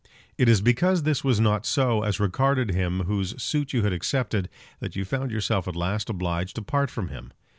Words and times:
It 0.35 0.49
is 0.49 0.61
because 0.61 1.03
this 1.03 1.23
was 1.23 1.39
not 1.39 1.63
so 1.63 2.01
as 2.01 2.19
regarded 2.19 2.71
him 2.71 3.01
whose 3.01 3.39
suit 3.39 3.71
you 3.71 3.83
had 3.83 3.93
accepted, 3.93 4.49
that 4.79 4.95
you 4.95 5.05
found 5.05 5.29
yourself 5.29 5.67
at 5.67 5.75
last 5.75 6.09
obliged 6.09 6.55
to 6.55 6.63
part 6.63 6.89
from 6.89 7.09
him. 7.09 7.31